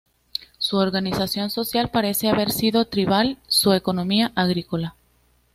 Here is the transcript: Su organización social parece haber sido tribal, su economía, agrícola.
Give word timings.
Su 0.57 0.77
organización 0.77 1.51
social 1.51 1.91
parece 1.91 2.27
haber 2.27 2.51
sido 2.51 2.85
tribal, 2.85 3.37
su 3.47 3.73
economía, 3.73 4.31
agrícola. 4.33 4.95